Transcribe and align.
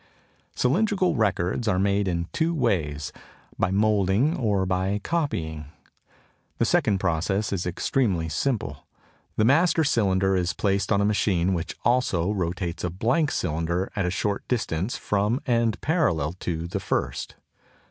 Cylindrical 0.55 1.13
records 1.15 1.67
are 1.67 1.77
made 1.77 2.07
in 2.07 2.25
two 2.33 2.55
ways, 2.55 3.13
by 3.59 3.69
moulding 3.69 4.35
or 4.35 4.65
by 4.65 4.99
copying. 5.03 5.65
The 6.57 6.65
second 6.65 6.97
process 6.97 7.53
is 7.53 7.67
extremely 7.67 8.27
simple. 8.27 8.87
The 9.35 9.45
"master" 9.45 9.83
cylinder 9.83 10.35
is 10.35 10.53
placed 10.53 10.91
on 10.91 11.01
a 11.01 11.05
machine 11.05 11.53
which 11.53 11.75
also 11.85 12.31
rotates 12.31 12.83
a 12.83 12.89
blank 12.89 13.29
cylinder 13.29 13.91
at 13.95 14.07
a 14.07 14.09
short 14.09 14.43
distance 14.47 14.97
from 14.97 15.39
and 15.45 15.79
parallel 15.81 16.33
to 16.39 16.65
the 16.67 16.79
first. 16.79 17.35